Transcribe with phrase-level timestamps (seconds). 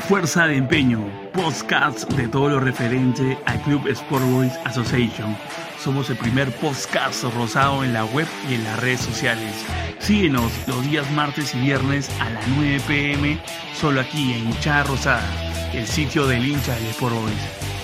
[0.00, 5.36] Fuerza de Empeño, podcast de todo lo referente al Club Sport Boys Association.
[5.78, 9.64] Somos el primer podcast rosado en la web y en las redes sociales.
[9.98, 13.38] Síguenos los días martes y viernes a las 9 pm,
[13.74, 17.77] solo aquí en Hinchada Rosada, el sitio del hincha del Sport Boys.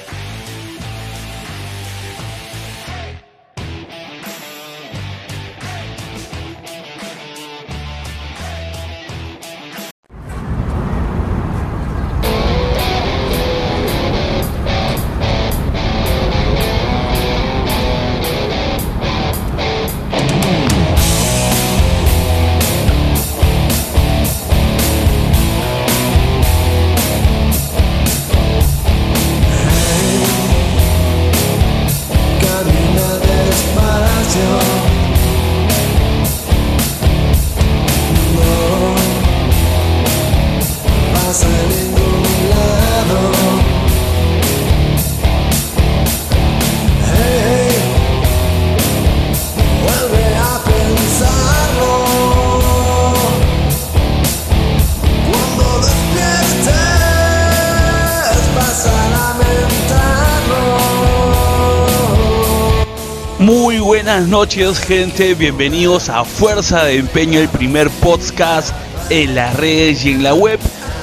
[64.14, 68.72] Buenas noches gente, bienvenidos a Fuerza de Empeño, el primer podcast
[69.10, 70.60] en las redes y en la web.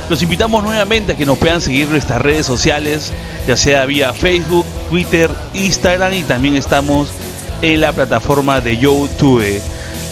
[0.10, 3.12] Los invitamos nuevamente a que nos puedan seguir nuestras redes sociales,
[3.46, 7.10] ya sea vía Facebook, Twitter, Instagram y también estamos
[7.62, 9.62] en la plataforma de YouTube.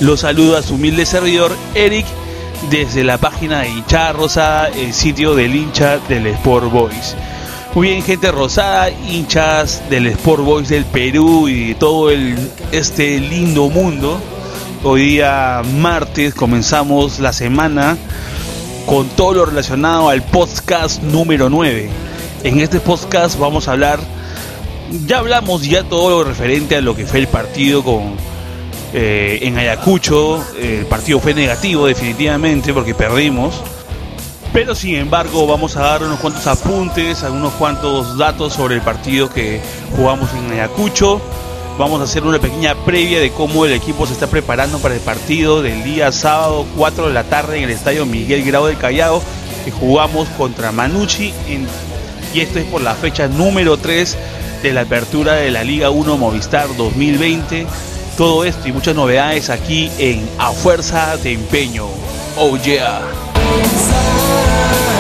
[0.02, 2.06] Los saluda su humilde servidor Eric
[2.70, 7.16] desde la página de Hinchada Rosada, el sitio del hincha del Sport Boys.
[7.80, 12.38] Muy bien, gente rosada, hinchas del Sport Boys del Perú y todo el,
[12.74, 14.20] este lindo mundo.
[14.84, 17.98] Hoy día martes comenzamos la semana
[18.86, 21.90] con todo lo relacionado al podcast número 9.
[22.44, 24.02] En este podcast vamos a hablar,
[25.08, 28.16] ya hablamos ya todo lo referente a lo que fue el partido con,
[28.94, 30.46] eh, en Ayacucho.
[30.62, 33.64] El partido fue negativo definitivamente porque perdimos.
[34.52, 39.30] Pero sin embargo vamos a dar unos cuantos apuntes, algunos cuantos datos sobre el partido
[39.30, 39.62] que
[39.96, 41.22] jugamos en Ayacucho.
[41.78, 45.02] Vamos a hacer una pequeña previa de cómo el equipo se está preparando para el
[45.02, 49.22] partido del día sábado 4 de la tarde en el estadio Miguel Grau del Callao,
[49.64, 51.34] que jugamos contra Manucci.
[52.34, 54.18] y esto es por la fecha número 3
[54.62, 57.66] de la apertura de la Liga 1 Movistar 2020.
[58.18, 61.86] Todo esto y muchas novedades aquí en A Fuerza de Empeño.
[62.36, 63.02] Oh yeah.
[64.60, 64.99] love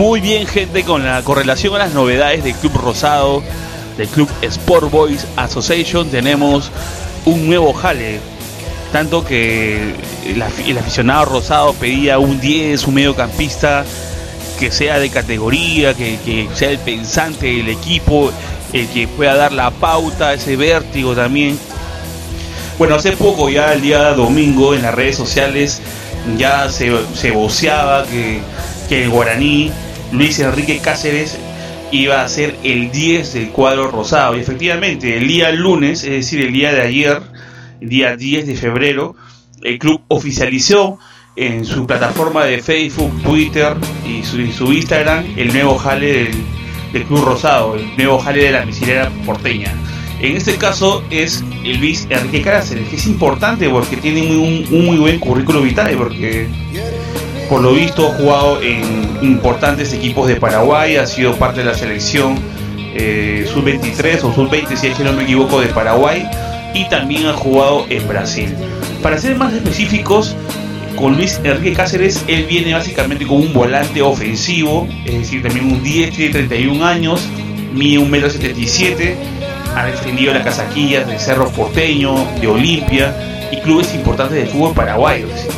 [0.00, 3.42] Muy bien, gente, con la correlación a las novedades del Club Rosado,
[3.98, 6.70] del Club Sport Boys Association, tenemos
[7.26, 8.18] un nuevo jale.
[8.92, 9.94] Tanto que
[10.24, 13.84] el, aficionado rosado pedía un 10, un mediocampista
[14.58, 18.32] que sea de categoría, que, sea el pensante del equipo,
[18.72, 21.58] el que pueda dar la pauta, ese vértigo también.
[22.78, 25.82] Bueno, hace poco, ya el día domingo, en las redes sociales,
[26.38, 28.40] ya se, se voceaba que,
[28.88, 29.70] que el guaraní
[30.12, 31.38] Luis Enrique Cáceres
[31.92, 34.36] iba a ser el 10 del cuadro rosado.
[34.36, 37.20] Y efectivamente, el día lunes, es decir, el día de ayer,
[37.80, 39.16] el día 10 de febrero,
[39.62, 40.98] el club oficializó
[41.36, 43.76] en su plataforma de Facebook, Twitter
[44.06, 49.10] y su, Instagram el nuevo jale del, Club Rosado, el nuevo jale de la misilera
[49.24, 49.72] porteña.
[50.20, 55.20] En este caso es Luis Enrique Cáceres, que es importante porque tiene un, muy buen
[55.20, 56.48] currículo vital, porque
[57.50, 61.74] por lo visto ha jugado en importantes equipos de Paraguay, ha sido parte de la
[61.74, 62.38] selección
[62.94, 66.30] eh, sub-23 o sub-20 si es que no me equivoco de Paraguay
[66.74, 68.54] y también ha jugado en Brasil.
[69.02, 70.36] Para ser más específicos,
[70.94, 75.82] con Luis Enrique Cáceres, él viene básicamente como un volante ofensivo, es decir, también un
[75.82, 77.20] 10, tiene 31 años,
[77.74, 79.16] mide 1,77 m,
[79.74, 83.12] ha defendido las casaquillas de Cerro Porteño, de Olimpia
[83.50, 85.48] y clubes importantes de fútbol paraguayos.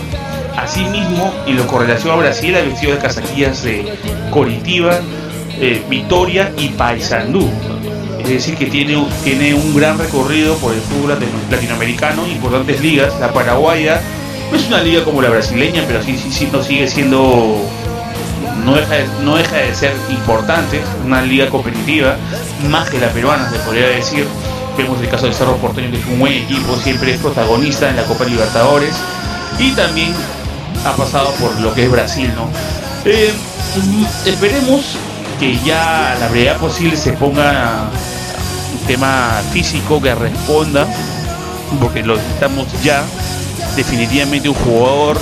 [0.63, 3.99] Asimismo, en lo correlación a Brasil, ha vestido las casaquillas de
[4.31, 5.01] Coritiba,
[5.61, 7.51] eh, Victoria y Paysandú.
[8.21, 11.19] Es decir, que tiene, tiene un gran recorrido por el fútbol
[11.51, 13.13] latinoamericano, importantes ligas.
[13.19, 14.01] La paraguaya
[14.53, 17.61] no es una liga como la brasileña, pero sí, sí, sí, no sigue siendo
[18.65, 22.17] no deja, de, no deja de ser importante, una liga competitiva,
[22.69, 24.27] más que la peruana, se podría decir.
[24.79, 27.97] Vemos el caso de Cerro Porteño, que es un buen equipo, siempre es protagonista en
[27.97, 28.95] la Copa Libertadores
[29.59, 30.15] y también
[30.85, 32.49] ha pasado por lo que es Brasil, ¿no?
[33.05, 33.33] Eh,
[34.27, 34.97] esperemos
[35.39, 37.89] que ya la brevedad posible se ponga
[38.73, 40.87] un tema físico que responda,
[41.81, 43.03] porque lo necesitamos ya.
[43.77, 45.19] Definitivamente un jugador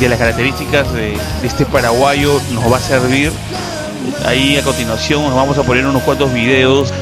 [0.00, 3.30] de las características de, este paraguayo nos va a servir.
[4.26, 6.92] Ahí a continuación nos vamos a poner unos cuantos videos.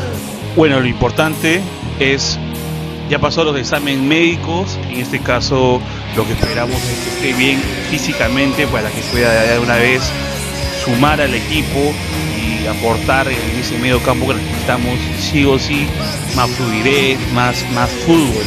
[0.56, 1.62] Bueno, lo importante
[1.98, 2.38] es,
[3.10, 5.80] ya pasó los exámenes médicos, en este caso
[6.16, 7.60] lo que esperamos es que esté bien
[7.90, 10.00] físicamente para que pueda de una vez
[10.84, 11.92] sumar al equipo
[12.40, 15.86] y aportar en ese medio campo que necesitamos sí o sí
[16.36, 18.44] más fluidez, más, más fútbol.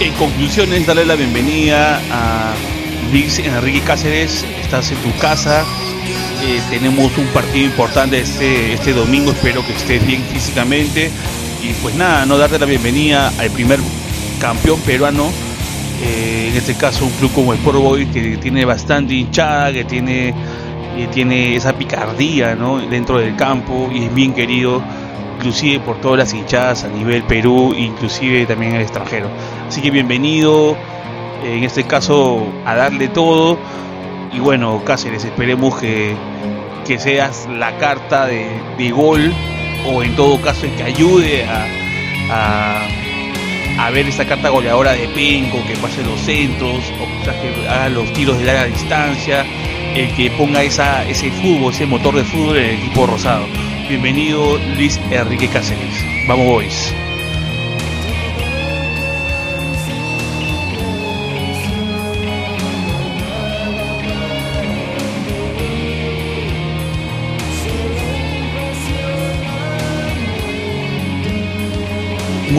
[0.00, 2.54] En conclusiones, darle la bienvenida a
[3.12, 4.44] Luis Enrique Cáceres.
[4.62, 5.64] Estás en tu casa.
[6.44, 9.30] Eh, tenemos un partido importante este, este domingo.
[9.30, 11.10] Espero que estés bien físicamente.
[11.62, 13.78] Y pues nada, no darte la bienvenida al primer
[14.40, 15.30] campeón peruano.
[16.02, 19.84] Eh, en este caso, un club como el Sport Boy que tiene bastante hinchada, que
[19.84, 20.34] tiene,
[20.96, 22.78] que tiene esa picardía ¿no?
[22.78, 24.82] dentro del campo y es bien querido
[25.36, 29.28] inclusive por todas las hinchadas a nivel Perú, inclusive también el extranjero.
[29.66, 30.76] Así que bienvenido,
[31.44, 33.58] en este caso, a darle todo.
[34.32, 36.14] Y bueno, Cáceres, esperemos que,
[36.86, 39.32] que seas la carta de, gol
[39.84, 42.86] o en todo caso que ayude a,
[43.78, 48.12] a, ver esta carta goleadora de Penco, que pase los centros, o que haga los
[48.12, 49.44] tiros de larga distancia,
[49.94, 53.46] el que ponga esa, ese fútbol, ese motor de fútbol en el equipo rosado.
[53.88, 56.04] Bienvenido Luis Enrique Cáceres.
[56.26, 56.94] Vamos boys.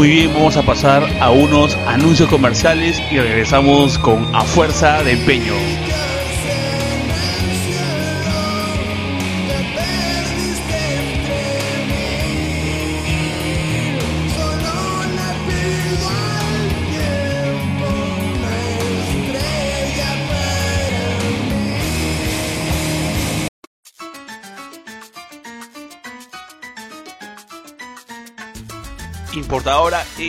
[0.03, 5.13] Muy bien, vamos a pasar a unos anuncios comerciales y regresamos con A Fuerza de
[5.13, 5.53] Empeño.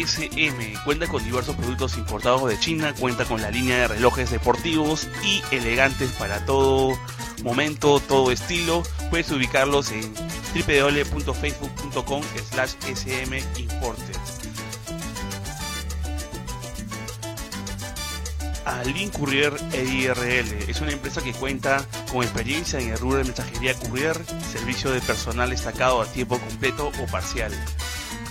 [0.02, 5.08] SM cuenta con diversos productos importados de China, cuenta con la línea de relojes deportivos
[5.23, 6.99] y elegantes para todo
[7.43, 8.82] momento, todo estilo.
[9.11, 10.12] Puedes ubicarlos en
[10.55, 14.17] www.facebook.com slash smimported.
[18.64, 23.75] Alin Courier EIRL es una empresa que cuenta con experiencia en el rubro de mensajería
[23.75, 24.19] courier,
[24.50, 27.52] servicio de personal destacado a tiempo completo o parcial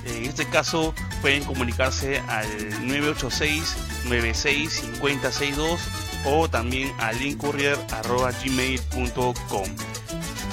[0.05, 2.47] en este caso pueden comunicarse al
[2.83, 5.79] 986-965062
[6.25, 9.69] o también a linkcourier.gmail.com.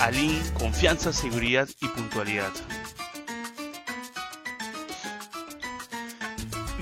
[0.01, 2.53] Alin, confianza, seguridad y puntualidad.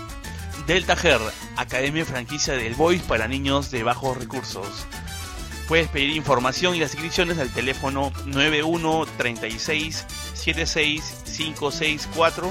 [0.66, 1.20] Delta Her,
[1.56, 4.86] Academia Franquicia del Voice para niños de bajos recursos.
[5.68, 12.50] Puedes pedir información y las inscripciones al teléfono 9136 76564.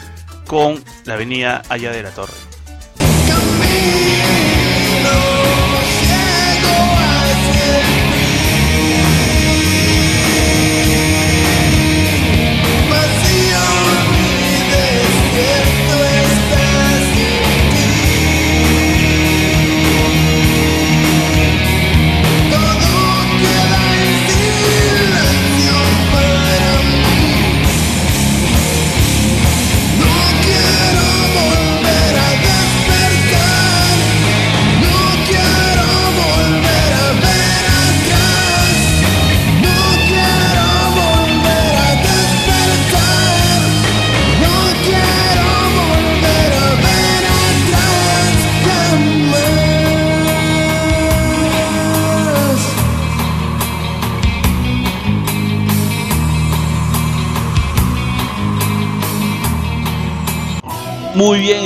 [0.47, 2.35] con la Avenida Allá de la Torre.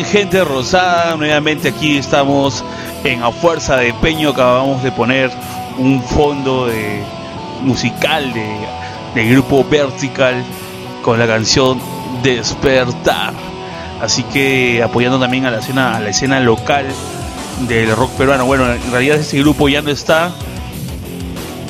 [0.09, 1.17] Gente rosada.
[1.17, 2.65] Nuevamente aquí estamos
[3.05, 4.31] en A Fuerza de Peño.
[4.31, 5.31] Acabamos de poner
[5.79, 7.03] un fondo de
[7.63, 8.57] musical de,
[9.15, 10.43] del grupo Vertical
[11.03, 11.79] con la canción
[12.23, 13.35] Despertar.
[14.01, 16.87] Así que apoyando también a la escena, a la escena local
[17.69, 18.47] del rock peruano.
[18.47, 20.33] Bueno, en realidad este grupo ya no está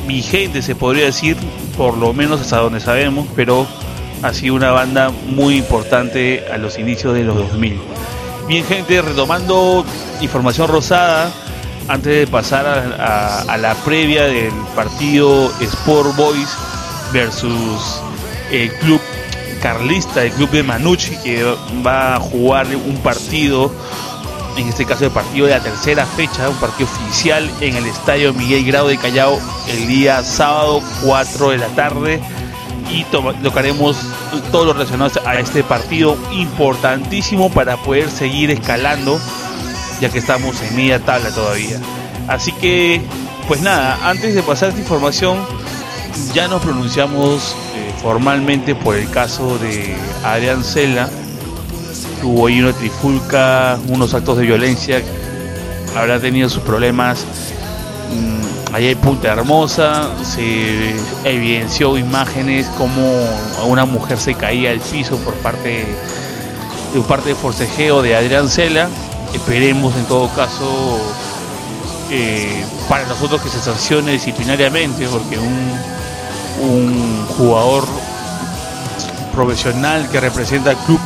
[0.07, 1.37] vigente, se podría decir,
[1.77, 3.67] por lo menos hasta donde sabemos, pero
[4.23, 7.79] ha sido una banda muy importante a los inicios de los 2000.
[8.49, 9.85] Bien gente, retomando
[10.23, 11.31] información rosada,
[11.87, 16.49] antes de pasar a, la previa del partido Sport Boys
[17.13, 18.01] versus
[18.51, 19.03] el club
[19.61, 21.45] carlista, el club de Manucci, que
[21.87, 23.71] va a jugar un partido,
[24.57, 28.33] en este caso el partido de la tercera fecha, un partido oficial en el estadio
[28.33, 29.39] Miguel Grado de Callao
[29.69, 32.23] el día sábado 4 de la tarde
[32.91, 33.05] y
[33.43, 33.97] tocaremos
[34.51, 39.21] todo lo relacionado a este partido importantísimo para poder seguir escalando
[40.01, 41.81] ya que estamos en media tabla todavía.
[42.29, 43.01] Así que,
[43.47, 45.39] pues nada, antes de pasar esta información,
[46.35, 51.09] ya nos pronunciamos eh, formalmente por el caso de Adrián Cela.
[52.23, 55.03] Hubo ahí una trifulca, unos actos de violencia,
[55.97, 57.25] habrá tenido sus problemas
[58.13, 60.95] mm, Allá en Punta Hermosa se
[61.25, 63.03] evidenció imágenes como
[63.67, 65.87] una mujer se caía al piso por parte
[66.93, 68.89] de parte de forcejeo de Adrián Cela.
[69.33, 70.99] Esperemos en todo caso
[72.11, 75.73] eh, para nosotros que se sancione disciplinariamente porque un,
[76.61, 77.85] un jugador
[79.35, 81.01] profesional que representa al club,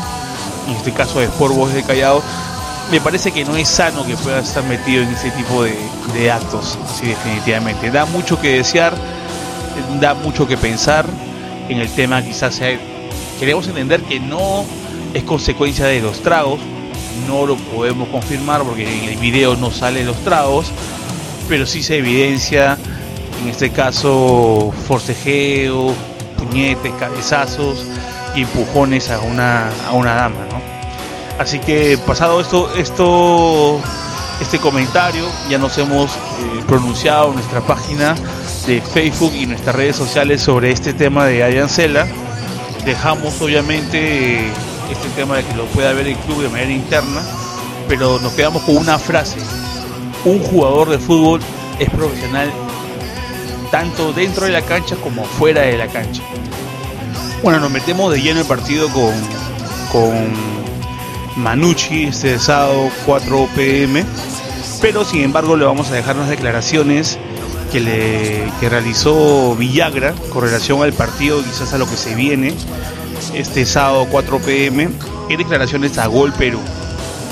[0.68, 2.22] en este caso de Sport Boys de Callao,
[2.90, 6.78] me parece que no es sano que pueda estar metido en ese tipo de, actos,
[6.98, 7.90] sí, definitivamente.
[7.90, 8.94] Da mucho que desear,
[10.00, 11.06] da mucho que pensar
[11.68, 12.78] en el tema, quizás sea,
[13.38, 14.64] queremos entender que no
[15.14, 16.60] es consecuencia de los tragos,
[17.26, 20.70] no lo podemos confirmar porque en el video no salen los tragos,
[21.48, 22.78] pero sí se evidencia,
[23.42, 25.94] en este caso, forcejeo,
[26.38, 27.86] puñetes, cabezazos
[28.34, 30.51] y empujones a una, a una dama.
[31.42, 33.80] Así que pasado esto, esto,
[34.40, 38.14] este comentario, ya nos hemos eh, pronunciado nuestra página
[38.68, 42.06] de Facebook y nuestras redes sociales sobre este tema de Ayancela.
[42.84, 44.46] Dejamos obviamente
[44.88, 47.20] este tema de que lo pueda ver el club de manera interna,
[47.88, 49.38] pero nos quedamos con una frase.
[50.24, 51.40] Un jugador de fútbol
[51.80, 52.52] es profesional
[53.72, 56.22] tanto dentro de la cancha como fuera de la cancha.
[57.42, 59.12] Bueno, nos metemos de lleno el partido con,
[59.90, 60.62] con
[61.36, 64.04] Manucci este sábado 4 pm,
[64.80, 67.18] pero sin embargo le vamos a dejar unas declaraciones
[67.70, 72.54] que, le, que realizó Villagra con relación al partido, quizás a lo que se viene
[73.34, 74.90] este sábado 4 pm,
[75.28, 76.60] en declaraciones a Gol Perú.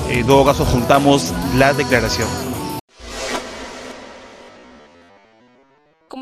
[0.09, 2.50] En todo caso juntamos la declaración.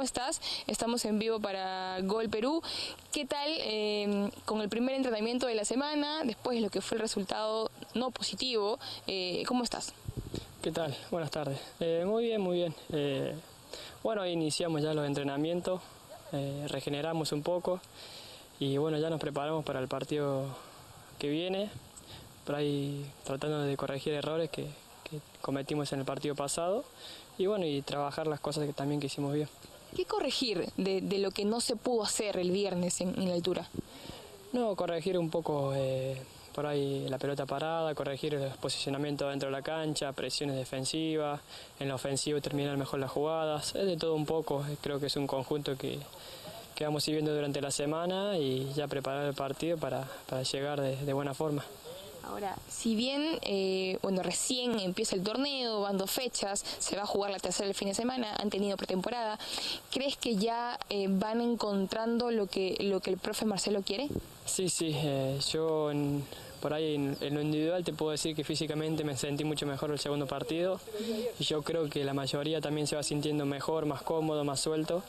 [0.09, 0.41] Estás?
[0.67, 2.63] Estamos en vivo para Gol Perú.
[3.13, 6.97] ¿Qué tal em, con el primer entrenamiento de la semana, después de lo que fue
[6.97, 8.79] el resultado no positivo?
[9.07, 9.93] Eh, ¿Cómo estás?
[10.63, 10.97] ¿Qué tal?
[11.11, 11.61] Buenas tardes.
[11.81, 12.75] Eh, muy bien, muy bien.
[12.91, 13.35] Eh,
[14.03, 15.83] bueno, iniciamos ya los entrenamientos,
[16.69, 17.81] regeneramos un poco
[18.59, 20.47] y bueno, ya nos preparamos para el partido
[21.19, 21.71] que viene,
[22.47, 24.69] por ahí tratando de corregir errores que,
[25.41, 26.85] cometimos en el partido pasado
[27.39, 29.49] y bueno, y trabajar las cosas que también hicimos bien.
[29.97, 33.69] ¿Qué corregir de, lo que no se pudo hacer el viernes en, la altura?
[34.53, 36.17] No, corregir un poco eh,
[36.55, 41.41] por ahí la pelota parada, corregir el posicionamiento dentro de la cancha, presiones defensivas,
[41.81, 45.17] en la ofensiva terminar mejor las jugadas, es de todo un poco, creo que es
[45.17, 45.99] un conjunto que,
[46.81, 50.07] vamos a ir viendo durante la semana y ya preparar el partido para,
[50.45, 51.65] llegar de buena forma.
[52.25, 57.07] Ahora, si bien, eh, bueno, recién empieza el torneo, van dos fechas, se va a
[57.07, 59.39] jugar la tercera el fin de semana, han tenido pretemporada,
[59.91, 64.09] ¿crees que ya eh, van encontrando lo que, lo que el profe Marcelo quiere?
[64.45, 66.25] Sí, sí, eh, yo en,
[66.61, 69.91] por ahí en, en, lo individual te puedo decir que físicamente me sentí mucho mejor
[69.91, 70.81] el segundo partido
[71.39, 75.03] y yo creo que la mayoría también se va sintiendo mejor, más cómodo, más suelto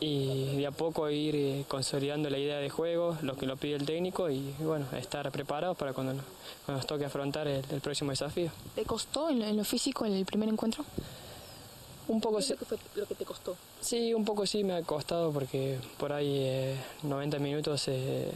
[0.00, 3.76] y de a poco ir eh, consolidando la idea de juego, lo que lo pide
[3.76, 6.22] el técnico y bueno, estar preparados para cuando,
[6.64, 8.50] cuando nos toque afrontar el, el, próximo desafío.
[8.74, 10.84] ¿Te costó en lo, en lo, físico el primer encuentro?
[12.08, 12.54] Un poco sí.
[12.66, 13.56] Fue lo que te costó?
[13.80, 18.30] Sí, un poco sí me ha costado porque por ahí eh, 90 minutos eh,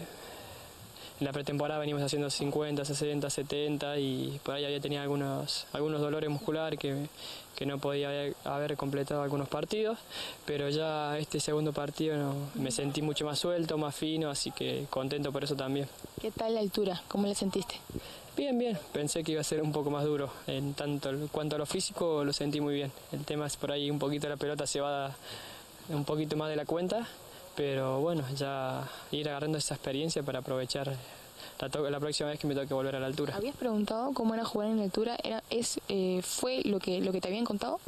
[1.21, 6.01] en la pretemporada venimos haciendo 50, 60, 70 y por ahí había tenido algunos, algunos
[6.01, 7.07] dolores musculares que,
[7.55, 9.99] que no podía haber, haber, completado algunos partidos,
[10.45, 14.87] pero ya este segundo partido no, me sentí mucho más suelto, más fino, así que
[14.91, 15.89] contento por eso también.
[16.21, 17.03] ¿Qué tal la altura?
[17.09, 17.77] ¿Cómo le sentiste?
[18.37, 18.79] Bien, bien.
[18.93, 20.31] Pensé que iba a ser un poco más duro.
[20.47, 22.91] En tanto en cuanto a lo físico lo sentí muy bien.
[23.13, 25.15] El tema es por ahí un poquito la pelota se va
[25.89, 27.07] un poquito más de la cuenta,
[27.57, 30.97] pero bueno, ya ir agarrando esa experiencia para aprovechar
[31.61, 33.37] la, la, próxima vez que me toque volver a la altura.
[33.37, 35.17] ¿Habías preguntado cómo era jugar en la altura?
[35.23, 37.79] ¿Era, es, eh, ¿Fue lo que, lo que te habían contado?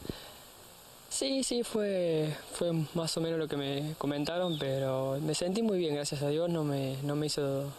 [1.08, 5.78] Sí, sí, fue, fue más o menos lo que me comentaron, pero me sentí muy
[5.78, 7.70] bien, gracias a Dios, no me, no me hizo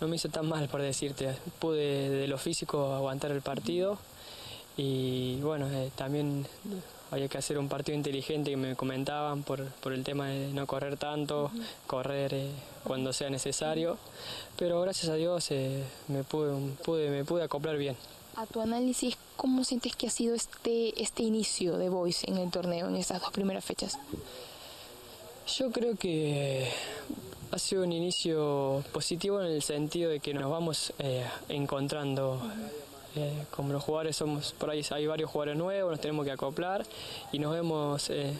[0.00, 1.34] no me hizo tan mal por decirte.
[1.58, 3.98] Pude de lo físico aguantar el partido
[4.76, 6.46] y bueno, eh, también
[7.14, 10.66] había que hacer un partido inteligente que me comentaban por, por el tema de no
[10.66, 11.50] correr tanto,
[11.86, 12.50] correr eh,
[12.82, 13.96] cuando sea necesario,
[14.56, 17.96] pero gracias a Dios eh, me, pude, pude, me pude acoplar bien.
[18.36, 22.50] A tu análisis, ¿cómo sientes que ha sido este, este inicio de Boys en el
[22.50, 23.96] torneo, en estas dos primeras fechas?
[25.56, 26.68] Yo creo que
[27.52, 32.40] ha sido un inicio positivo en el sentido de que nos vamos eh, encontrando.
[33.16, 36.84] Eh, como los jugadores somos, por ahí hay varios jugadores nuevos, nos tenemos que acoplar
[37.30, 38.32] y nos hemos eh,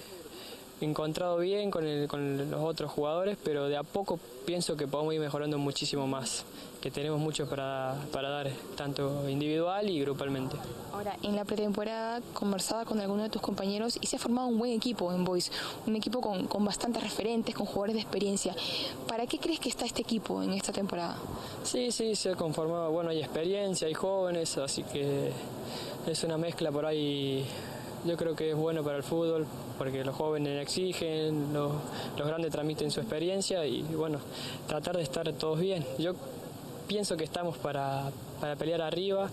[0.81, 5.15] encontrado bien con, el, con, los otros jugadores, pero de a poco pienso que podemos
[5.15, 6.45] ir mejorando muchísimo más,
[6.81, 10.57] que tenemos mucho para, para dar, tanto individual y grupalmente.
[10.93, 14.59] Ahora, en la pretemporada conversaba con alguno de tus compañeros y se ha formado un
[14.59, 15.51] buen equipo en Boys,
[15.87, 18.55] un equipo con, con bastantes referentes, con jugadores de experiencia.
[19.09, 21.17] ¿Para qué crees que está este equipo en esta temporada?
[21.63, 25.31] Sí, sí, se ha conformado, bueno, hay experiencia, hay jóvenes, así que
[26.07, 27.47] es una mezcla por ahí
[28.05, 29.47] yo creo que es bueno para el fútbol
[29.79, 31.73] porque los jóvenes exigen, los,
[32.17, 34.19] los, grandes transmiten su experiencia y bueno,
[34.67, 35.85] tratar de estar todos bien.
[35.99, 36.14] Yo
[36.87, 39.31] pienso que estamos para, para pelear arriba.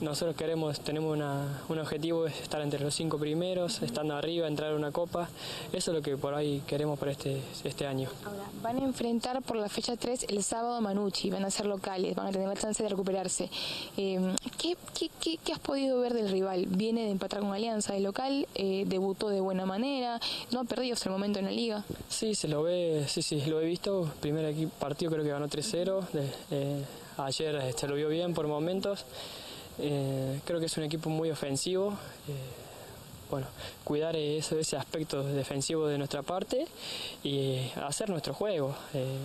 [0.00, 4.72] Nosotros queremos, tenemos una, un objetivo, es estar entre los cinco primeros, estando arriba, entrar
[4.72, 5.28] a una copa.
[5.72, 8.08] Eso es lo que por ahí queremos para este, este año.
[8.24, 11.66] Ahora, van a enfrentar por la fecha 3 el sábado a Manucci, van a ser
[11.66, 13.50] locales, van a tener la chance de recuperarse.
[13.96, 16.66] Eh, ¿qué, qué, qué, qué, has podido ver del rival?
[16.66, 20.94] Viene de empatar con Alianza de local, eh, debutó de buena manera, no ha perdido
[20.94, 21.84] hasta el momento en la liga.
[22.08, 24.10] Sí, se lo ve, sí, sí, lo he visto.
[24.20, 26.04] Primer partido creo que ganó 3-0.
[26.50, 26.84] Eh,
[27.18, 29.04] ayer se lo vio bien por momentos.
[29.78, 31.92] Eh, creo que es un equipo muy ofensivo.
[32.28, 32.34] Eh,
[33.30, 33.46] bueno,
[33.82, 36.66] cuidar eso, ese aspecto defensivo de nuestra parte
[37.22, 38.76] y hacer nuestro juego.
[38.92, 39.18] Eh,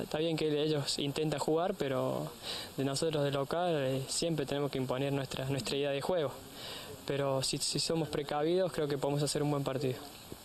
[0.00, 2.30] está bien que ellos intentan jugar, pero
[2.76, 6.30] de nosotros de local siempre tenemos que imponer nuestra, nuestra idea de juego.
[7.06, 9.96] Pero si, si somos precavidos, creo que podemos hacer un buen partido.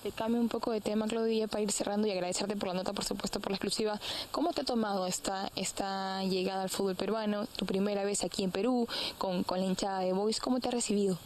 [0.03, 2.91] Te cambio un poco de tema, Claudia, para ir cerrando y agradecerte por la nota,
[2.91, 3.99] por supuesto, por la exclusiva.
[4.31, 7.45] ¿Cómo te ha tomado esta, esta llegada al fútbol peruano?
[7.55, 8.87] Tu primera vez aquí en Perú,
[9.19, 11.19] con, con la hinchada de Boys, ¿cómo te ha recibido?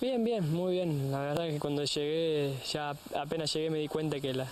[0.00, 1.10] Bien, bien, muy bien.
[1.10, 4.46] La verdad que cuando llegué, ya apenas llegué me di cuenta que la,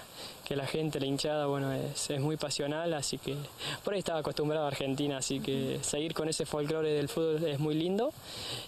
[0.49, 3.37] que la gente, la hinchada, bueno, es, es muy pasional, así que
[3.85, 7.59] por ahí estaba acostumbrado a Argentina, así que seguir con ese folclore del fútbol es
[7.59, 8.15] muy lindo.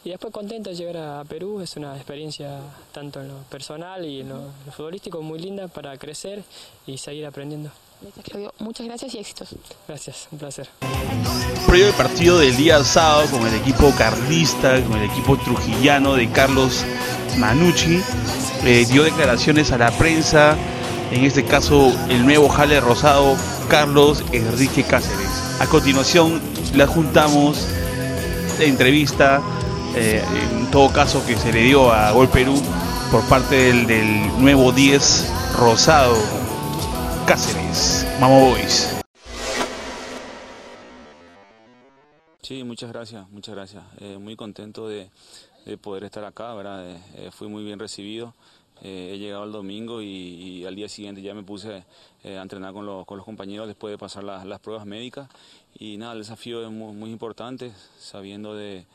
[0.05, 2.61] Y después contento de llegar a Perú, es una experiencia
[2.93, 6.45] tanto en lo personal y en lo, en lo futbolístico muy linda para crecer
[6.87, 7.71] y seguir aprendiendo.
[8.59, 9.55] Muchas gracias y éxitos.
[9.87, 10.69] Gracias, un placer.
[11.67, 16.31] Previo el partido del día sábado con el equipo carlista, con el equipo trujillano de
[16.31, 16.85] Carlos
[17.39, 18.01] Manucci,
[18.65, 20.57] eh, dio declaraciones a la prensa,
[21.11, 23.37] en este caso el nuevo jale rosado
[23.69, 25.59] Carlos Enrique Cáceres.
[25.61, 26.41] A continuación
[26.75, 27.67] la juntamos
[28.59, 29.43] la entrevista
[29.97, 32.55] eh, en todo caso que se le dio a Gol Perú
[33.11, 36.17] por parte del, nuevo 10 Rosado
[37.27, 38.97] Cáceres, Mamo Boys.
[42.43, 43.83] Sí, muchas gracias, muchas gracias.
[44.01, 45.11] Eh, muy contento de,
[45.67, 46.85] de, poder estar acá, ¿verdad?
[47.17, 48.35] Eh fui muy bien recibido.
[48.83, 51.85] Eh, he llegado el domingo y, al día siguiente ya me puse
[52.25, 55.29] eh, a entrenar con, los, compañeros después de pasar la, las pruebas médicas.
[55.79, 58.87] Y nada, el desafío es muy, muy importante, sabiendo de,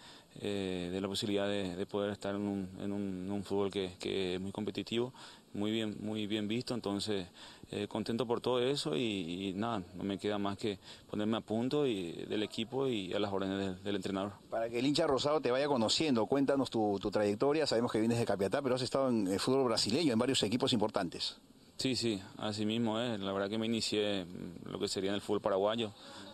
[0.41, 5.13] de la posibilidad de, de, poder estar en un, fútbol que, es muy competitivo,
[5.56, 6.74] muy bien, muy bien visto.
[6.74, 7.28] Entonces,
[7.72, 10.78] eh, contento por todo eso y, y, nada, no me queda más que
[11.10, 14.34] ponerme a punto y, del equipo y a las órdenes del, del, entrenador.
[14.50, 18.20] Para que el hincha rosado te vaya conociendo, cuéntanos tu, tu, trayectoria, sabemos que vienes
[18.20, 21.38] de Capiatá, pero has estado en el fútbol brasileño, en varios equipos importantes.
[21.78, 24.26] Sí, sí, así mismo es, la verdad que me inicié
[24.65, 25.91] lo que sería en el fútbol paraguayo,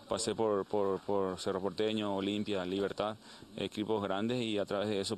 [0.07, 3.15] pasé por, por, por Cerro Porteño, Olimpia, Libertad,
[3.55, 5.17] equipos grandes y a través de eso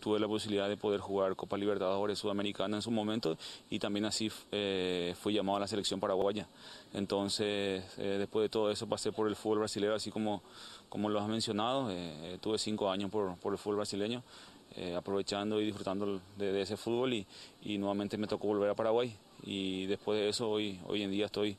[0.00, 3.36] tuve la posibilidad de poder jugar Copa Libertadores Sudamericana en su momento
[3.68, 6.48] y también así eh, fui llamado a la selección paraguaya.
[6.92, 10.42] Entonces, eh, después de todo eso pasé por el fútbol brasileño, así como,
[10.88, 14.22] como lo has mencionado, eh, tuve cinco años por, por el fútbol brasileño,
[14.96, 17.26] aprovechando y disfrutando de, de ese fútbol y,
[17.60, 21.26] y, nuevamente me tocó volver a Paraguay y después de eso hoy, hoy en día
[21.26, 21.56] estoy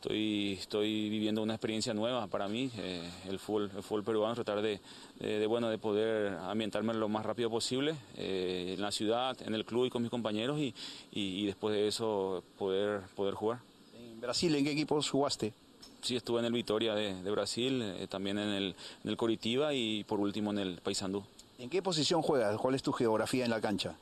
[0.00, 4.62] Estoy, estoy viviendo una experiencia nueva para mí, eh, el, fútbol, el fútbol peruano, tratar
[4.62, 4.78] de,
[5.18, 9.56] de, de, bueno, de poder ambientarme lo más rápido posible eh, en la ciudad, en
[9.56, 10.72] el club y con mis compañeros y,
[11.10, 13.58] y, y después de eso poder, poder jugar.
[13.98, 15.52] ¿En Brasil en qué equipos jugaste?
[16.00, 19.74] Sí, estuve en el Vitoria de, de Brasil, eh, también en el, en el Coritiba
[19.74, 21.24] y por último en el Paysandú.
[21.58, 22.56] ¿En qué posición juegas?
[22.58, 23.96] ¿Cuál es tu geografía en la cancha?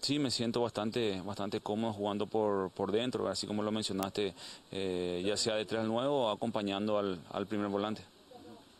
[0.00, 4.34] Sí, me siento bastante, bastante cómodo jugando por, por dentro, así como lo mencionaste,
[4.72, 8.02] eh, ya sea detrás del nuevo o acompañando al, al primer volante.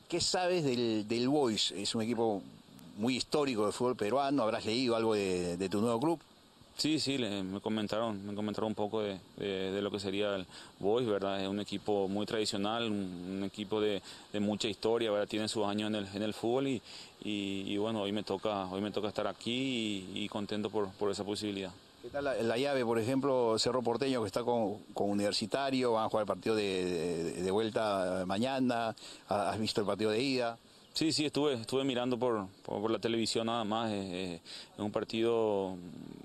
[0.08, 1.72] ¿Qué sabes del, del Boys?
[1.72, 2.42] Es un equipo
[2.96, 6.20] muy histórico de fútbol peruano, habrás leído algo de, de tu nuevo club.
[6.76, 10.46] Sí, sí, me comentaron, me comentaron un poco de, de, lo que sería el
[10.78, 11.42] Boys, ¿verdad?
[11.42, 14.00] Es un equipo muy tradicional, un, equipo de,
[14.32, 15.28] de, mucha historia, ¿verdad?
[15.28, 16.82] Tiene sus años en el, en el fútbol y,
[17.22, 21.22] y, bueno, hoy me toca, hoy me toca estar aquí y, contento por, por, esa
[21.22, 21.70] posibilidad.
[22.00, 26.06] ¿Qué tal la, la, llave, por ejemplo, Cerro Porteño que está con, con Universitario, van
[26.06, 28.96] a jugar el partido de vuelta mañana,
[29.28, 30.58] has visto el partido de ida?
[30.92, 33.90] Sí, sí, estuve, estuve mirando por, por, la televisión nada más.
[33.90, 34.40] Eh, eh,
[34.74, 35.76] es un partido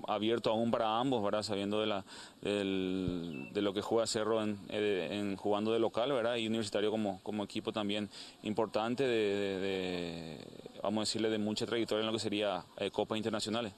[0.06, 1.42] abierto aún para ambos, ¿verdad?
[1.42, 2.04] Sabiendo de, la,
[2.42, 6.36] del, de lo que juega Cerro en, eh, en, jugando de local, ¿verdad?
[6.36, 8.10] Y Universitario como, como equipo también
[8.42, 10.38] importante, de, de, de,
[10.82, 13.72] vamos a decirle, de mucha trayectoria en lo que sería eh, Copas Internacionales.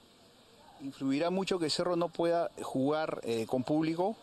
[0.80, 4.16] ¿Influirá mucho que Cerro no pueda jugar eh, con público?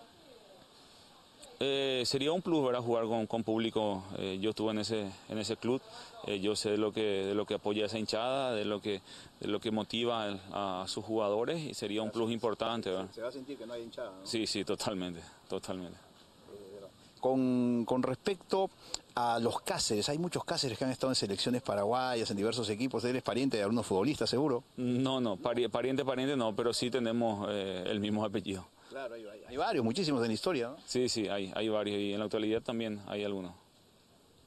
[1.60, 2.82] Eh, sería un plus ¿verdad?
[2.82, 4.04] jugar con, con público.
[4.18, 5.82] Eh, yo estuve en ese, en ese club,
[6.28, 9.02] eh, yo sé de lo, que, de lo que apoya esa hinchada, de lo que,
[9.40, 12.90] de lo que motiva a, a sus jugadores y sería un plus importante.
[12.90, 13.08] ¿verdad?
[13.14, 14.12] Se va a sentir que no hay hinchada.
[14.12, 14.26] ¿no?
[14.26, 15.98] Sí, sí, totalmente, totalmente.
[17.22, 18.70] Con, con, respecto
[19.16, 23.04] a los Cáceres, hay muchos Cáceres que han estado en selecciones paraguayas, en diversos equipos.
[23.04, 24.64] ¿Eres pariente de algunos futbolistas, seguro?
[24.78, 28.68] No, no, pariente, pariente no, pero sí tenemos el mismo apellido.
[28.96, 30.78] Claro, hay, hay, varios, muchísimos en la historia, ¿no?
[30.86, 33.52] Sí, sí, hay, hay varios y en la actualidad también hay algunos.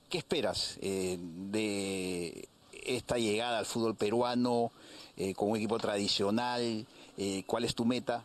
[0.09, 2.49] ¿Qué esperas eh, de
[2.83, 4.73] esta llegada al fútbol peruano
[5.19, 6.87] eh, con un equipo tradicional?
[7.19, 8.25] Eh, ¿Cuál es tu meta?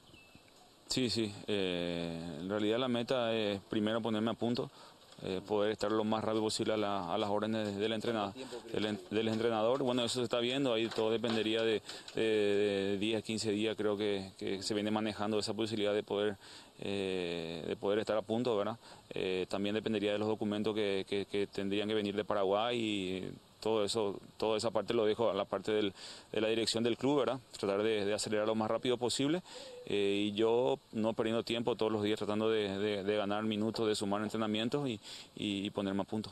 [0.88, 4.72] Sí, sí, en realidad la meta es primero ponerme a punto,
[5.26, 9.82] eh, poder estar lo más rápido posible a, la, las órdenes del entrenador.
[9.82, 11.82] Bueno, eso se está viendo, ahí todo dependería de,
[12.14, 16.36] de, de 10, 15 días, creo que, se viene manejando esa posibilidad de poder,
[16.80, 18.78] eh, de poder estar a punto, ¿verdad?
[19.12, 23.32] Eh, también dependería de los documentos que, tendrían que venir de Paraguay y
[23.63, 25.93] todo eso, toda esa parte lo dejo a la parte del,
[26.34, 27.39] de la dirección del club, ¿verdad?
[27.58, 29.41] Tratar de, acelerar lo más rápido posible
[29.86, 33.95] eh, y yo no perdiendo tiempo todos los días tratando de, de, ganar minutos, de
[33.95, 34.99] sumar entrenamientos y,
[35.36, 36.30] y, ponerme a punto.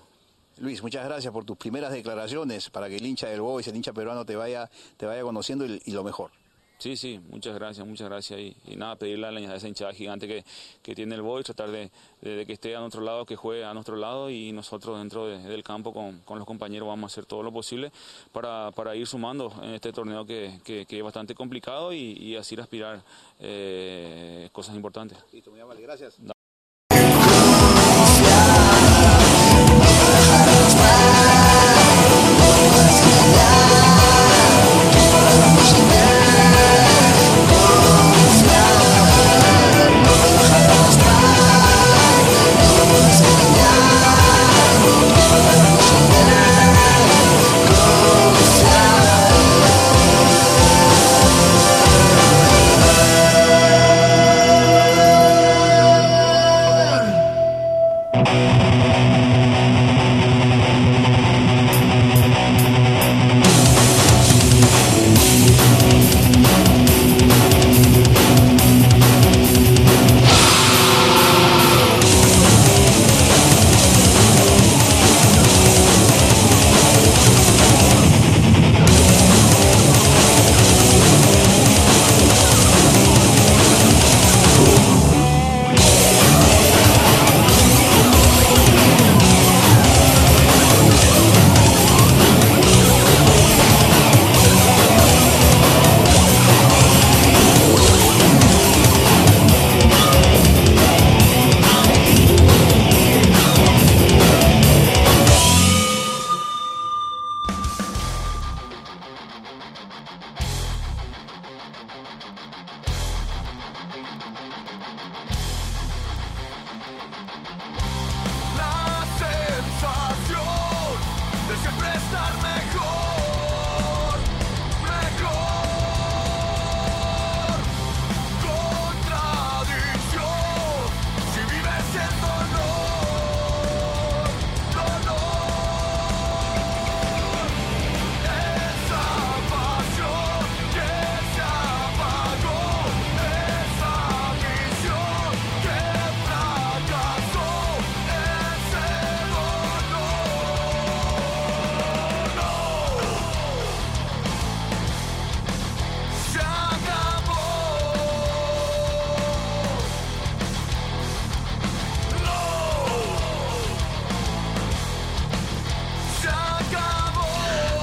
[0.58, 3.94] Luis, muchas gracias por tus primeras declaraciones para que el hincha del Boys, el hincha
[3.94, 6.41] peruano te vaya, te vaya conociendo y lo mejor.
[6.82, 8.40] Sí, sí, muchas gracias, muchas gracias.
[8.40, 10.44] Y, y nada, pedirle a, la, a esa hinchada gigante que,
[10.82, 11.92] que tiene el Boys, tratar de,
[12.22, 15.28] de, de, que esté a nuestro lado, que juegue a nuestro lado y nosotros dentro
[15.28, 17.92] de, del campo con, con, los compañeros vamos a hacer todo lo posible
[18.32, 22.36] para, para ir sumando en este torneo que, que, que es bastante complicado y, y
[22.36, 23.04] así aspirar
[23.40, 25.20] eh, cosas importantes.
[25.32, 26.18] Listo, muy amable, gracias.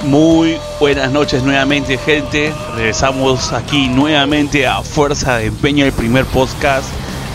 [0.09, 6.87] Muy buenas noches nuevamente gente, regresamos aquí nuevamente a Fuerza de Empeño, el primer podcast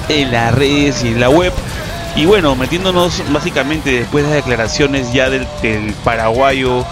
[0.09, 1.53] en las redes y en la web.
[2.15, 5.45] Y bueno, metiéndonos básicamente después de las declaraciones ya del,
[6.03, 6.83] paraguayo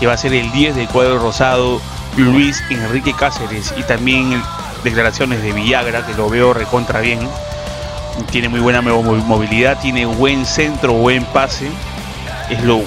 [0.00, 1.78] que va a ser el 10 del cuadro rosado,
[2.16, 4.42] Luis Enrique Cáceres, y también
[4.82, 7.20] declaraciones de Villagra, que lo veo recontra bien.
[8.30, 11.68] Tiene muy buena movilidad, tiene buen centro, buen pase.
[12.48, 12.80] Es lo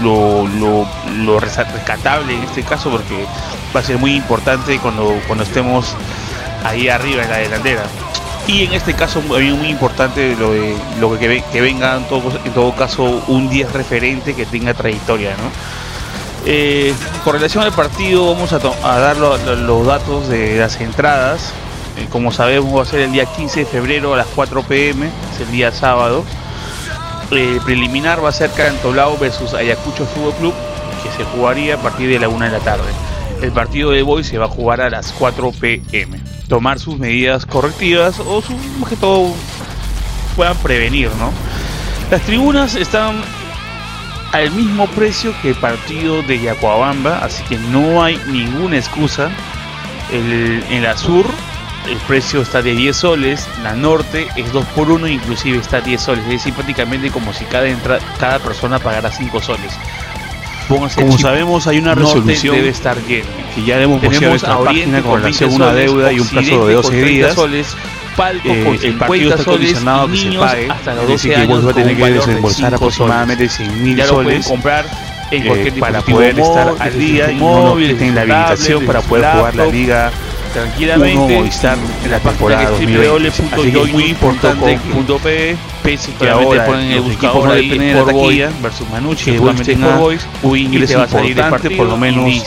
[0.00, 3.26] lo, lo, rescatable en este caso porque
[3.74, 5.94] va a ser muy importante cuando, cuando estemos
[6.64, 7.82] ahí arriba en la delantera.
[8.46, 10.52] Y en este caso muy, muy importante lo,
[10.98, 15.30] lo que, que venga en todo, caso un 10 referente que tenga trayectoria.
[15.30, 15.50] ¿no?
[16.44, 21.52] Eh, con relación al partido vamos a, dar lo, los datos de las entradas.
[21.98, 25.06] Eh, como sabemos va a ser el día 15 de febrero a las 4 pm,
[25.06, 26.24] es el día sábado.
[27.34, 30.54] Eh, preliminar va a ser Cantolao versus Ayacucho Fútbol Club,
[31.02, 32.90] que se jugaría a partir de la 1 de la tarde.
[33.40, 36.20] El partido de Boy se va a jugar a las 4 pm.
[36.48, 38.54] Tomar sus medidas correctivas o su,
[38.86, 39.32] que todo
[40.36, 41.32] puedan prevenir, ¿no?
[42.10, 43.22] Las tribunas están
[44.32, 49.30] al mismo precio que el partido de Yacuabamba, así que no hay ninguna excusa.
[50.12, 51.24] El, en la sur
[51.88, 55.80] el precio está de 10 soles, la norte es 2 por 1 inclusive está a
[55.80, 59.72] 10 soles, es decir, prácticamente como si cada, entra, cada persona pagara 5 soles.
[60.68, 63.26] Póngase como sabemos hay una resolución debe estar lleno.
[63.54, 67.02] que ya hemos Tenemos a Oriente con relación una deuda y un plazo de 12
[67.02, 67.34] días.
[67.34, 67.76] Soles,
[68.16, 71.64] Palco eh, con el partido está condicionado que se pague, hasta los 12 años que
[71.64, 74.86] va a tener que desembolsar aproximadamente 100 mil soles comprar
[75.30, 79.54] en cualquier eh, para poder estar al día y no la habilitación para poder jugar
[79.56, 80.12] la liga
[80.52, 82.70] tranquilamente Movistar en la temporada
[83.92, 84.78] muy importante
[85.82, 88.12] pese que ahora ponen el buscador ahí por
[88.62, 92.44] versus Manucci que por Boys un ingreso importante por lo menos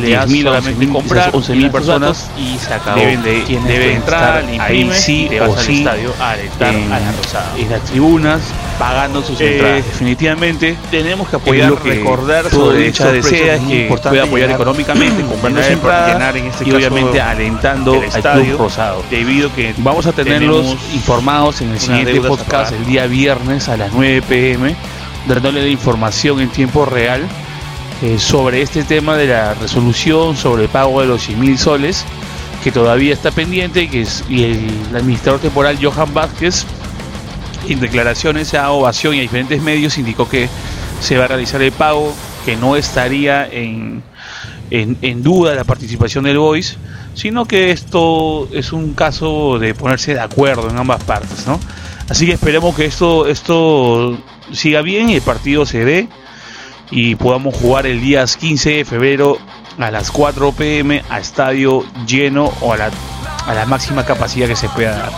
[0.00, 2.98] le das solamente comprar 11.000 personas y se acabó.
[2.98, 7.00] deben de, deben entrar ahí sí te o vas sí al estadio a alentar a
[7.00, 7.54] la Rosada.
[7.56, 8.40] en las tribunas
[8.78, 9.86] pagando sus eh, entradas.
[9.86, 15.22] Definitivamente tenemos que apoyar que recordar hincha esos desea es que importante pueda apoyar económicamente
[15.22, 19.04] comprando su llenar en este y obviamente alentando al estadio Club Rosado.
[19.10, 23.92] debido que Vamos a tenerlos informados en el siguiente podcast el día viernes a las
[23.92, 24.74] 9 pm,
[25.26, 27.28] dándole la información en tiempo real
[28.02, 32.04] eh, sobre este tema de la resolución sobre el pago de los 100 mil soles,
[32.64, 36.64] que todavía está pendiente y, que y el, el administrador temporal Johan Vázquez,
[37.68, 40.48] en declaraciones a Ovación y a diferentes medios, indicó que
[41.00, 42.12] se va a realizar el pago,
[42.44, 44.02] que no estaría en,
[44.70, 46.76] en, en duda la participación del Voice,
[47.14, 51.60] sino que esto es un caso de ponerse de acuerdo en ambas partes, ¿no?
[52.08, 54.18] Así que esperemos que esto, esto
[54.52, 56.08] siga bien y el partido se dé
[56.92, 59.38] y podamos jugar el día 15 de febrero
[59.78, 62.90] a las 4 pm a estadio lleno o a la,
[63.46, 65.12] a la máxima capacidad que se pueda dar.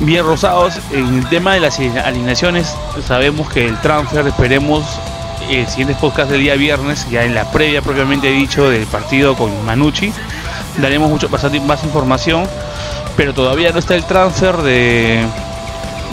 [0.00, 2.74] Bien rosados, en el tema de las alineaciones,
[3.06, 4.84] sabemos que el transfer, esperemos
[5.48, 9.64] el siguiente podcast del día viernes, ya en la previa propiamente dicho del partido con
[9.64, 10.12] Manucci,
[10.78, 12.46] daremos mucho bastante más información,
[13.16, 15.24] pero todavía no está el transfer de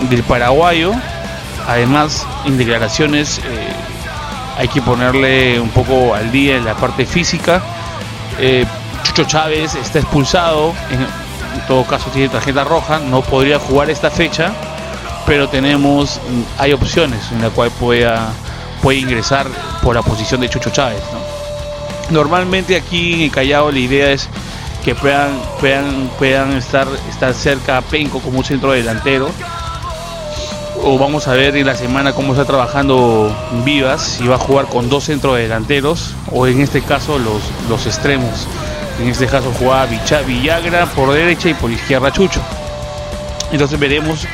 [0.10, 0.92] del paraguayo.
[1.68, 3.42] Además, en declaraciones eh,
[4.58, 7.62] hay que ponerle un poco al día en la parte física.
[8.40, 8.66] Eh,
[9.04, 11.08] Chucho Chávez está expulsado, en,
[11.68, 14.54] todo caso tiene tarjeta roja, no podría jugar esta fecha,
[15.26, 16.20] pero tenemos,
[16.58, 18.34] hay opciones en la cual pueda,
[18.82, 19.48] puede ingresar
[19.82, 21.02] por la posición de Chucho Chávez.
[21.12, 22.14] ¿no?
[22.14, 24.30] Normalmente aquí en el Callao la idea es
[24.84, 29.30] que puedan, puedan, puedan estar, estar cerca a Penco como un centro delantero.
[30.86, 34.66] O vamos a ver en la semana cómo está trabajando Vivas, si va a jugar
[34.66, 38.48] con dos centros delanteros o en este caso los, los extremos.
[39.00, 39.88] En este caso jugaba
[40.28, 42.42] Villagra por derecha y por izquierda Chucho.
[43.54, 44.28] Entonces veremos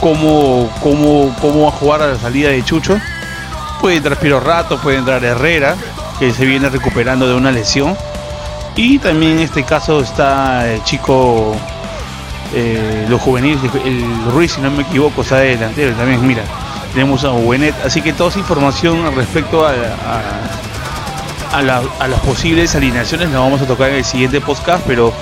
[0.00, 2.98] cómo, cómo, cómo va a jugar a la salida de Chucho.
[3.82, 5.76] Puede entrar Piro Rato, puede entrar Herrera,
[6.18, 7.94] que se viene recuperando de una lesión.
[8.74, 11.54] Y también en este caso está el chico,
[12.54, 15.94] eh, los juveniles, el Ruiz, si no me equivoco, está de delantero.
[15.96, 16.42] También, mira,
[16.92, 17.74] tenemos a Buenet.
[17.84, 23.38] Así que toda esa información respecto a, a, a, la- a las posibles alineaciones la
[23.40, 25.12] vamos a tocar en el siguiente podcast, pero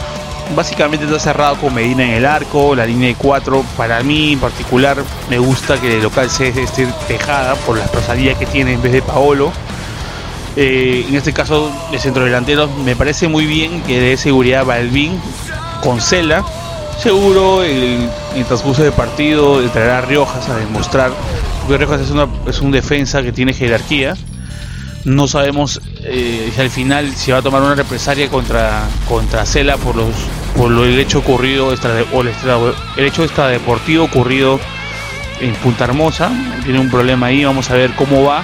[0.57, 3.65] básicamente está cerrado con Medina en el arco, la línea de 4.
[3.77, 4.97] Para mí en particular
[5.29, 8.93] me gusta que el local sea esté Tejada por la salida que tiene en vez
[8.93, 9.53] de Paolo.
[10.57, 14.65] Eh, en este caso, de centro delantero, me parece muy bien que dé seguridad a
[14.65, 15.21] Balvin
[15.83, 16.43] con Cela.
[17.03, 21.13] Seguro el, el transcurso del partido traerá a Riojas a demostrar,
[21.61, 24.17] porque Riojas es, una, es un defensa que tiene jerarquía.
[25.05, 29.77] No sabemos eh, si al final se va a tomar una represalia contra, contra Cela
[29.77, 30.09] por los
[30.57, 32.31] por lo, el hecho ocurrido o el,
[32.97, 34.59] el hecho extradeportivo ocurrido
[35.41, 36.33] en Punta Hermosa.
[36.65, 38.43] Tiene un problema ahí, vamos a ver cómo va.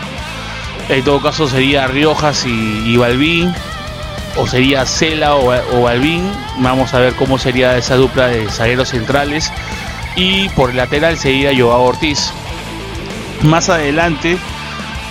[0.88, 3.52] En todo caso sería Riojas y, y Balbín,
[4.36, 6.30] o sería Cela o, o, Balbín.
[6.58, 9.52] Vamos a ver cómo sería esa dupla de zagueros centrales.
[10.16, 12.32] Y por el lateral sería Joao Ortiz.
[13.42, 14.38] Más adelante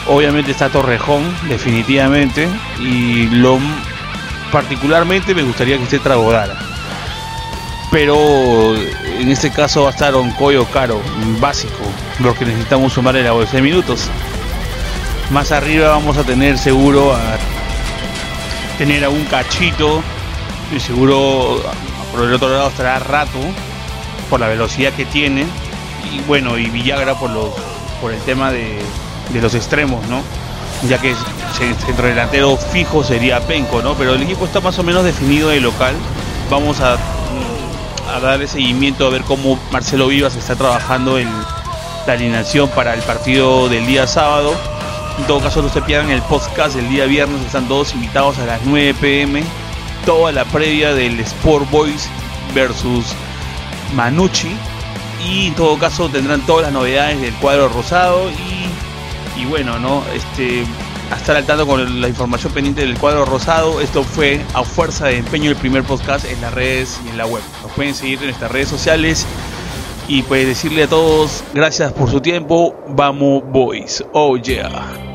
[0.07, 2.47] Obviamente está Torrejón, definitivamente.
[2.79, 3.59] Y lo
[4.51, 6.57] particularmente me gustaría que esté Tragodara.
[7.91, 10.99] Pero en este caso va a estar Oncoyo Caro,
[11.39, 11.83] básico,
[12.19, 14.09] lo que necesitamos sumar en la de minutos.
[15.29, 17.37] Más arriba vamos a tener seguro a
[18.77, 20.01] tener a un cachito.
[20.75, 21.61] Y seguro
[22.11, 23.39] por el otro lado estará Rato
[24.29, 25.45] por la velocidad que tiene.
[26.11, 27.49] Y bueno, y Villagra por los
[28.01, 28.79] por el tema de
[29.31, 30.21] de los extremos, ¿no?
[30.87, 31.15] Ya que
[31.85, 33.93] centro delantero fijo sería Penco, ¿no?
[33.95, 35.95] Pero el equipo está más o menos definido de local.
[36.49, 36.97] Vamos a,
[38.13, 41.29] a darle seguimiento a ver cómo Marcelo Vivas está trabajando en
[42.05, 44.53] la alineación para el partido del día sábado.
[45.17, 47.41] En todo caso, no se pierdan el podcast del día viernes.
[47.41, 49.43] Están todos invitados a las 9 pm.
[50.05, 52.09] Toda la previa del Sport Boys
[52.53, 53.05] versus
[53.95, 54.55] Manucci.
[55.25, 58.63] Y en todo caso tendrán todas las novedades del cuadro rosado y
[59.37, 60.03] y bueno, ¿no?
[60.13, 60.63] Este,
[61.11, 63.81] a estar al tanto con la información pendiente del cuadro rosado.
[63.81, 67.25] Esto fue a fuerza de empeño el primer podcast en las redes y en la
[67.25, 67.43] web.
[67.61, 69.25] Nos pueden seguir en nuestras redes sociales
[70.07, 72.75] y pues decirle a todos gracias por su tiempo.
[72.89, 74.03] Vamos boys.
[74.13, 75.12] Oh yeah.